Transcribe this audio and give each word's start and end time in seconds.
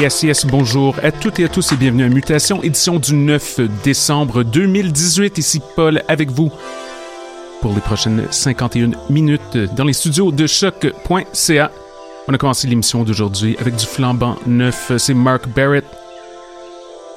Yes, 0.00 0.24
yes, 0.24 0.44
bonjour 0.46 0.96
à 1.02 1.12
toutes 1.12 1.38
et 1.38 1.44
à 1.44 1.48
tous 1.48 1.70
et 1.70 1.76
bienvenue 1.76 2.04
à 2.04 2.08
Mutation, 2.08 2.62
édition 2.62 2.98
du 2.98 3.14
9 3.14 3.60
décembre 3.84 4.42
2018. 4.42 5.38
Ici 5.38 5.60
Paul 5.76 6.02
avec 6.08 6.30
vous 6.30 6.50
pour 7.60 7.72
les 7.72 7.80
prochaines 7.80 8.26
51 8.28 8.90
minutes 9.08 9.56
dans 9.76 9.84
les 9.84 9.92
studios 9.92 10.32
de 10.32 10.48
choc.ca. 10.48 11.70
On 12.26 12.34
a 12.34 12.38
commencé 12.38 12.66
l'émission 12.66 13.04
d'aujourd'hui 13.04 13.56
avec 13.60 13.76
du 13.76 13.86
flambant 13.86 14.36
neuf, 14.46 14.90
c'est 14.98 15.14
Mark 15.14 15.46
Barrett. 15.48 15.84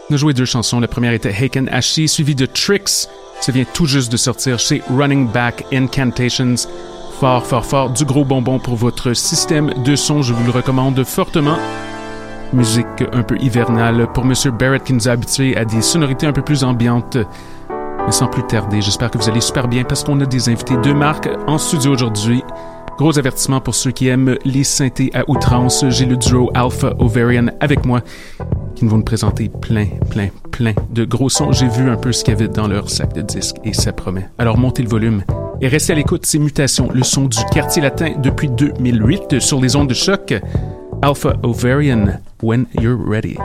On 0.09 0.13
a 0.13 0.17
joué 0.17 0.33
deux 0.33 0.45
chansons, 0.45 0.79
la 0.79 0.87
première 0.87 1.13
était 1.13 1.33
Haken 1.33 1.69
Ashi, 1.69 2.07
suivie 2.07 2.35
de 2.35 2.45
Tricks, 2.45 3.07
ça 3.41 3.51
vient 3.51 3.65
tout 3.73 3.87
juste 3.87 4.11
de 4.11 4.17
sortir 4.17 4.59
chez 4.59 4.83
Running 4.95 5.27
Back 5.27 5.65
Incantations. 5.73 6.55
Fort, 7.19 7.45
fort, 7.45 7.65
fort, 7.65 7.89
du 7.89 8.05
gros 8.05 8.23
bonbon 8.23 8.59
pour 8.59 8.75
votre 8.75 9.13
système 9.13 9.73
de 9.83 9.95
son, 9.95 10.21
je 10.21 10.33
vous 10.33 10.45
le 10.45 10.51
recommande 10.51 11.03
fortement. 11.03 11.57
Musique 12.53 13.03
un 13.11 13.23
peu 13.23 13.37
hivernale 13.39 14.07
pour 14.13 14.23
Monsieur 14.23 14.51
Barrett 14.51 14.83
qui 14.83 14.93
nous 14.93 15.07
a 15.09 15.11
habitués 15.11 15.57
à 15.57 15.65
des 15.65 15.81
sonorités 15.81 16.27
un 16.27 16.31
peu 16.31 16.41
plus 16.41 16.63
ambiantes. 16.63 17.17
Mais 17.69 18.11
sans 18.11 18.27
plus 18.27 18.43
tarder, 18.43 18.81
j'espère 18.81 19.11
que 19.11 19.17
vous 19.17 19.29
allez 19.29 19.41
super 19.41 19.67
bien 19.67 19.83
parce 19.83 20.03
qu'on 20.03 20.19
a 20.21 20.25
des 20.25 20.47
invités 20.47 20.77
de 20.77 20.93
marque 20.93 21.29
en 21.45 21.57
studio 21.57 21.91
aujourd'hui. 21.91 22.41
Gros 22.97 23.19
avertissement 23.19 23.59
pour 23.59 23.75
ceux 23.75 23.91
qui 23.91 24.07
aiment 24.07 24.37
les 24.45 24.63
synthés 24.63 25.11
à 25.13 25.29
outrance. 25.29 25.85
J'ai 25.89 26.05
le 26.05 26.15
duo 26.15 26.49
Alpha 26.53 26.93
Ovarian 26.99 27.47
avec 27.59 27.85
moi 27.85 28.01
qui 28.75 28.85
vont 28.85 28.97
nous 28.97 29.03
présenter 29.03 29.49
plein, 29.49 29.87
plein, 30.09 30.29
plein 30.51 30.73
de 30.91 31.03
gros 31.03 31.29
sons. 31.29 31.51
J'ai 31.51 31.67
vu 31.67 31.89
un 31.89 31.97
peu 31.97 32.13
ce 32.13 32.23
qu'il 32.23 32.33
y 32.33 32.37
avait 32.37 32.47
dans 32.47 32.67
leur 32.67 32.89
sac 32.89 33.13
de 33.13 33.21
disques 33.21 33.57
et 33.65 33.73
ça 33.73 33.91
promet. 33.91 34.29
Alors 34.37 34.57
montez 34.57 34.83
le 34.83 34.89
volume 34.89 35.23
et 35.59 35.67
restez 35.67 35.93
à 35.93 35.95
l'écoute. 35.95 36.25
Ces 36.25 36.39
mutations, 36.39 36.89
le 36.93 37.03
son 37.03 37.25
du 37.25 37.37
quartier 37.51 37.81
latin 37.81 38.13
depuis 38.17 38.49
2008 38.49 39.39
sur 39.41 39.59
les 39.59 39.75
ondes 39.75 39.89
de 39.89 39.93
choc. 39.93 40.33
Alpha 41.03 41.39
Ovarian, 41.43 42.23
when 42.41 42.67
you're 42.79 42.95
ready. 42.95 43.37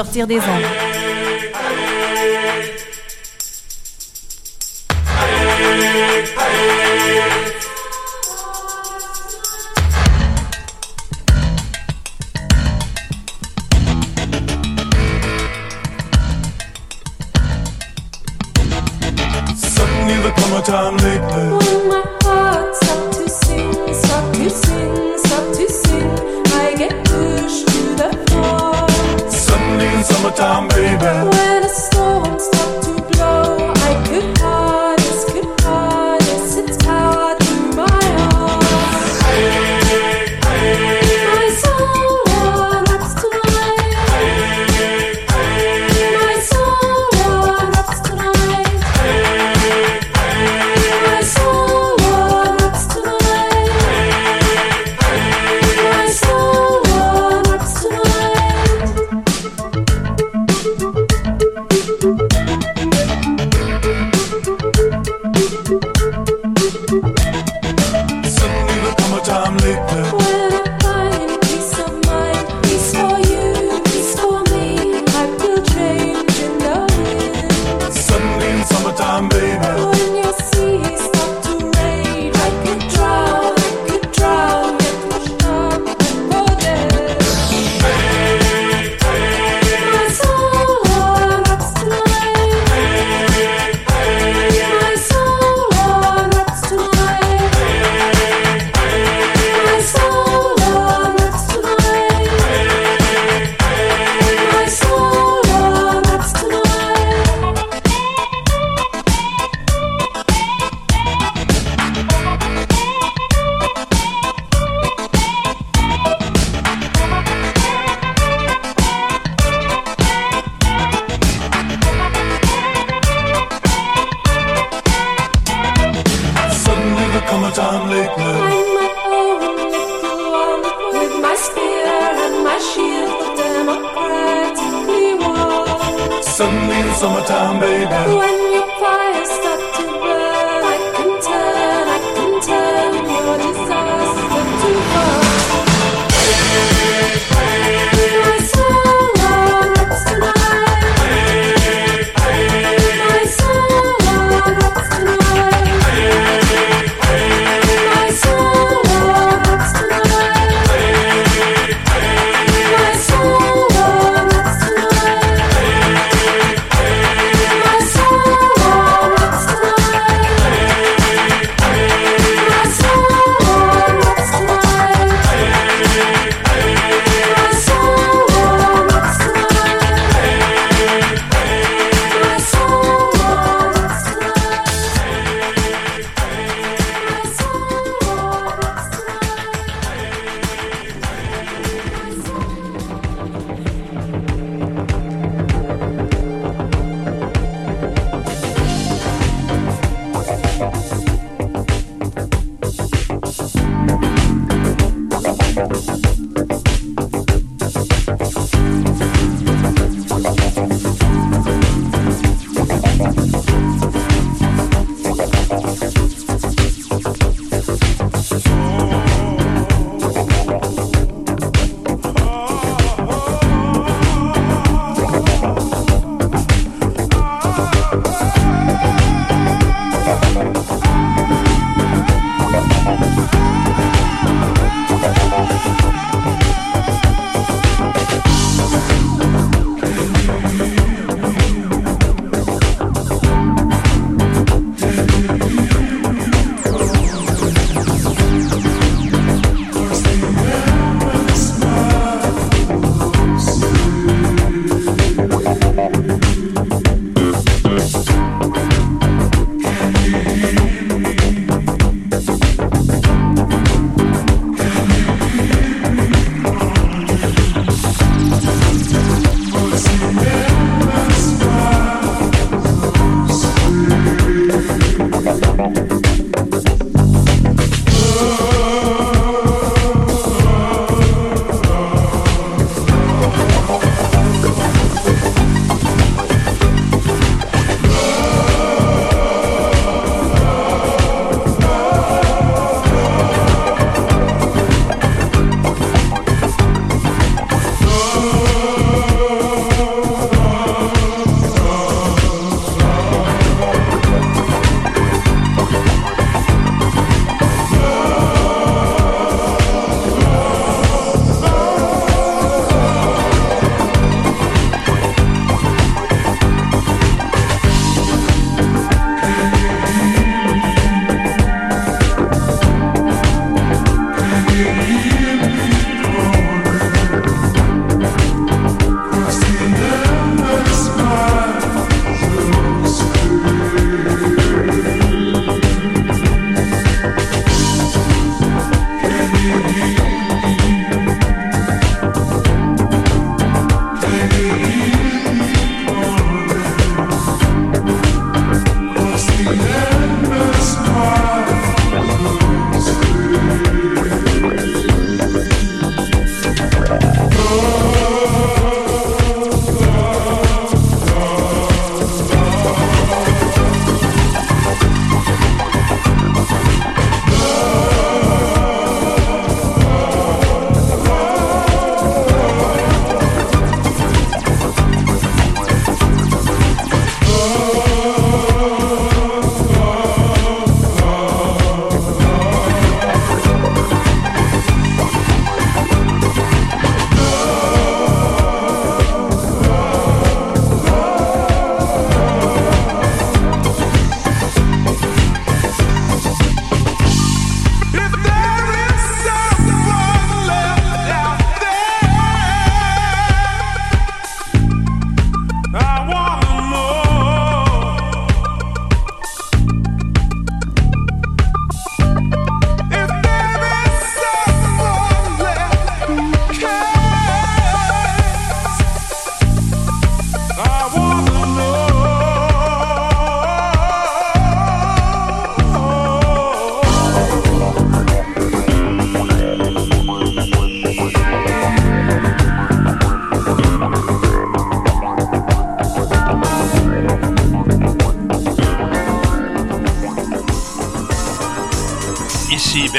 Sortir 0.00 0.26
des 0.26 0.38
ondes. 0.38 0.89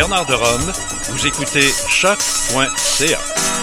Bernard 0.02 0.26
de 0.26 0.34
Rome. 0.34 0.72
Vous 1.12 1.28
écoutez 1.28 1.70
choc.ca. 1.88 3.61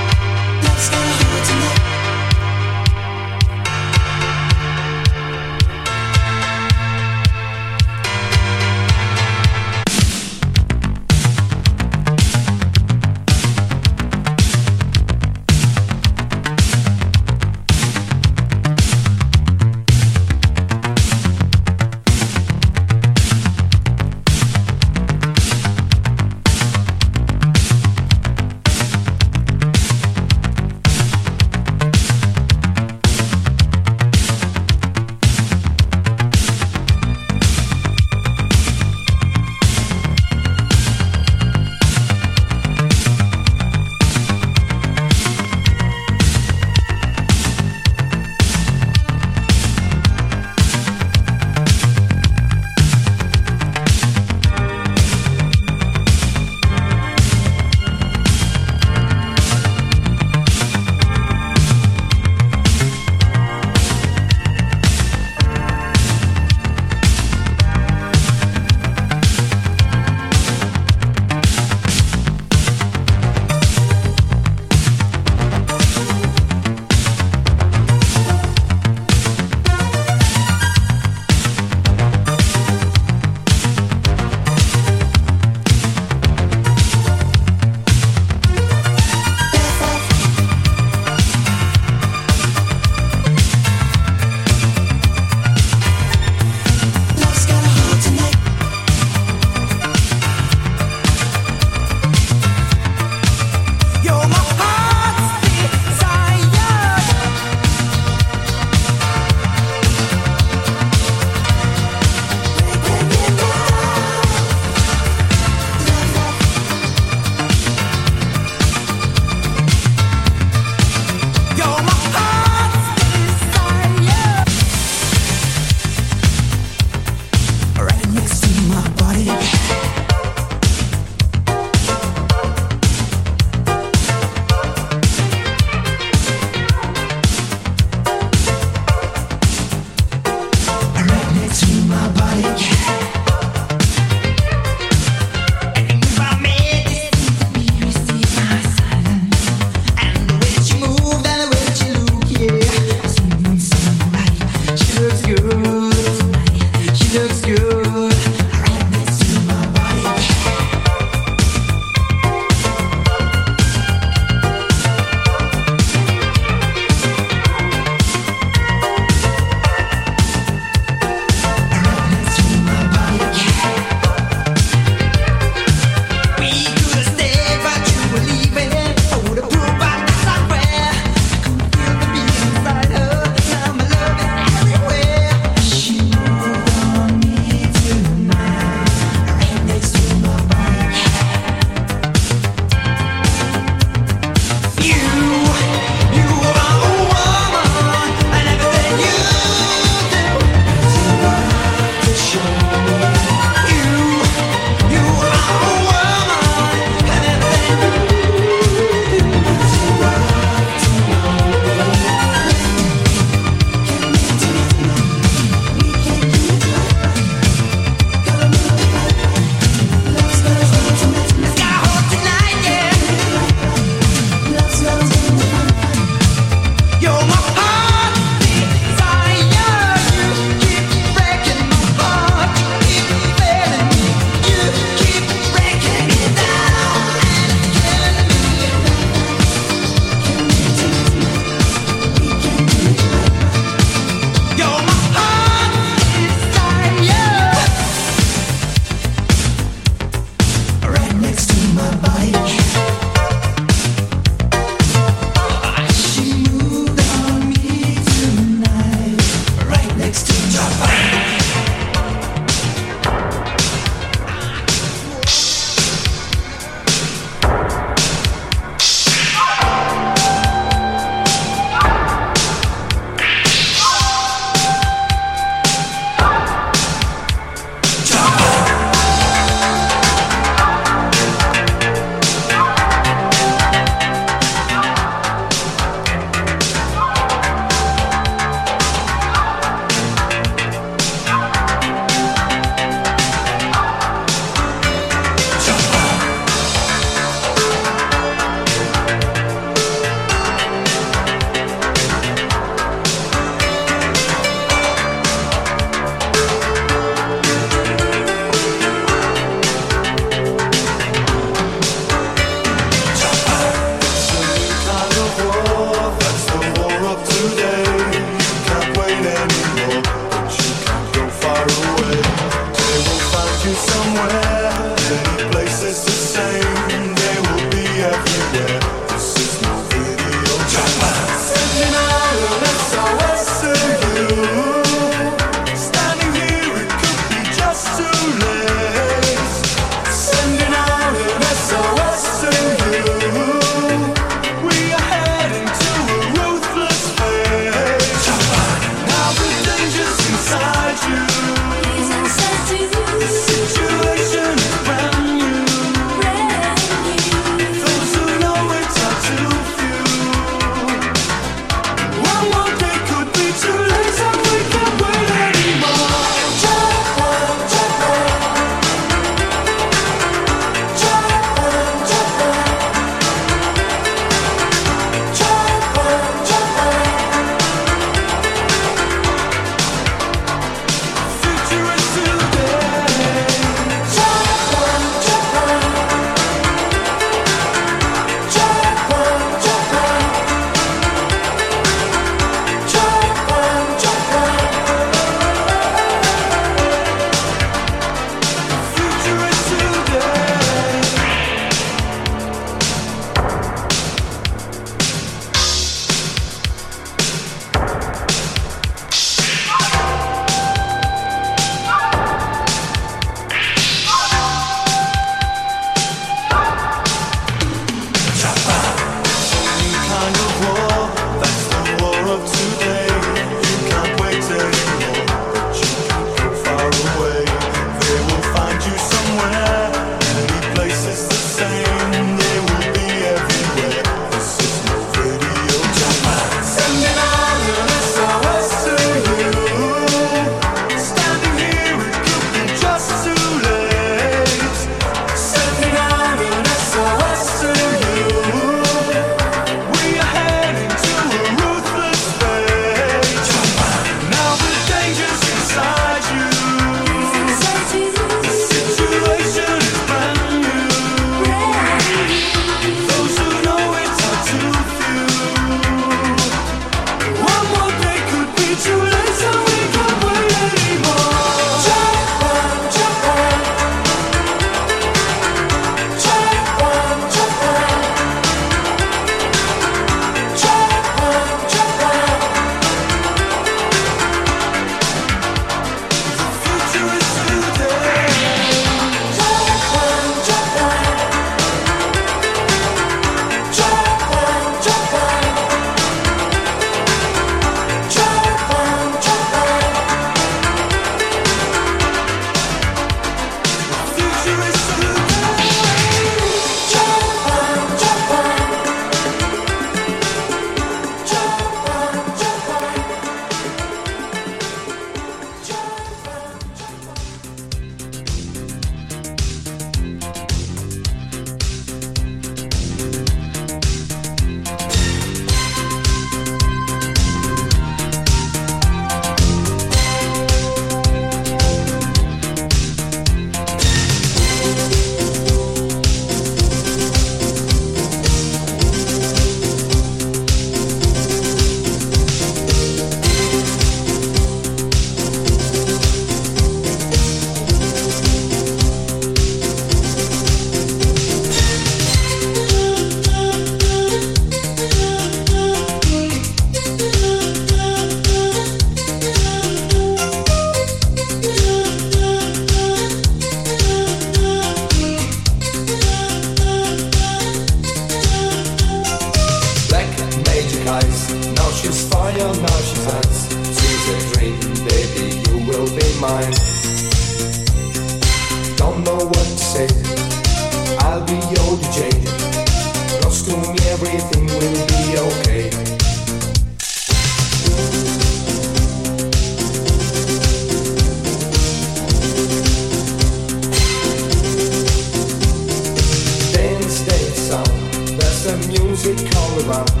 about 599.71 600.00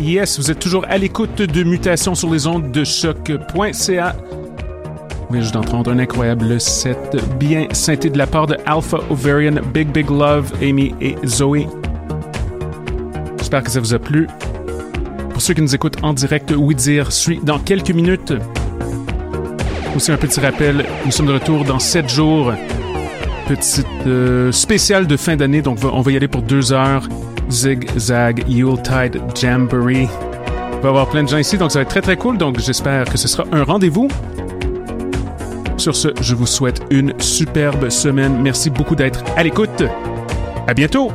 Yes, 0.00 0.38
vous 0.38 0.50
êtes 0.50 0.58
toujours 0.58 0.86
à 0.88 0.96
l'écoute 0.96 1.36
de 1.36 1.62
Mutations 1.62 2.14
sur 2.14 2.30
les 2.32 2.46
ondes 2.46 2.72
de 2.72 2.82
choc.ca. 2.82 4.16
On 5.28 5.32
vient 5.32 5.42
juste 5.42 5.52
d'entendre 5.52 5.90
un 5.90 5.98
incroyable 5.98 6.58
set 6.58 7.16
bien 7.38 7.66
synthé 7.72 8.08
de 8.08 8.16
la 8.16 8.26
part 8.26 8.46
de 8.46 8.56
Alpha 8.64 9.00
Ovarian, 9.10 9.56
Big 9.74 9.88
Big 9.88 10.08
Love, 10.08 10.50
Amy 10.62 10.94
et 11.02 11.16
Zoé. 11.26 11.66
J'espère 13.36 13.64
que 13.64 13.70
ça 13.70 13.80
vous 13.80 13.92
a 13.92 13.98
plu. 13.98 14.28
Pour 15.30 15.42
ceux 15.42 15.52
qui 15.52 15.60
nous 15.60 15.74
écoutent 15.74 16.02
en 16.02 16.14
direct, 16.14 16.54
Oui 16.56 16.74
Dire 16.74 17.12
suit 17.12 17.40
dans 17.42 17.58
quelques 17.58 17.90
minutes. 17.90 18.32
Aussi 19.94 20.10
un 20.10 20.16
petit 20.16 20.40
rappel, 20.40 20.86
nous 21.04 21.12
sommes 21.12 21.26
de 21.26 21.34
retour 21.34 21.64
dans 21.64 21.78
7 21.78 22.08
jours. 22.08 22.54
Petite 23.46 23.86
euh, 24.06 24.50
spéciale 24.52 25.06
de 25.06 25.18
fin 25.18 25.36
d'année, 25.36 25.60
donc 25.60 25.78
on 25.82 26.00
va 26.00 26.12
y 26.12 26.16
aller 26.16 26.28
pour 26.28 26.40
deux 26.40 26.72
heures. 26.72 27.06
Zig 27.50 27.88
Zag 27.98 28.44
Yuletide 28.48 29.20
Jamboree. 29.34 30.08
Il 30.72 30.80
va 30.80 30.84
y 30.84 30.86
avoir 30.86 31.08
plein 31.08 31.22
de 31.24 31.28
gens 31.28 31.38
ici, 31.38 31.56
donc 31.58 31.72
ça 31.72 31.78
va 31.78 31.82
être 31.82 31.88
très 31.88 32.02
très 32.02 32.16
cool. 32.16 32.38
Donc 32.38 32.58
j'espère 32.60 33.04
que 33.04 33.16
ce 33.16 33.28
sera 33.28 33.44
un 33.52 33.64
rendez-vous. 33.64 34.08
Sur 35.76 35.94
ce, 35.94 36.08
je 36.20 36.34
vous 36.34 36.46
souhaite 36.46 36.82
une 36.90 37.12
superbe 37.20 37.90
semaine. 37.90 38.40
Merci 38.42 38.70
beaucoup 38.70 38.96
d'être 38.96 39.22
à 39.36 39.42
l'écoute. 39.42 39.82
À 40.66 40.74
bientôt! 40.74 41.12